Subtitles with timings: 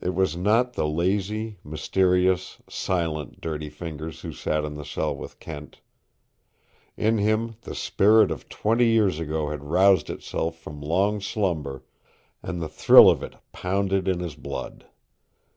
[0.00, 5.40] It was not the lazy, mysterious, silent Dirty Fingers who sat in the cell with
[5.40, 5.80] Kent.
[6.96, 11.82] In him the spirit of twenty years ago had roused itself from long slumber,
[12.44, 14.86] and the thrill of it pounded in his blood.